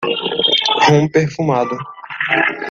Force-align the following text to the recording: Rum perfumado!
Rum 0.83 1.05
perfumado! 1.13 1.75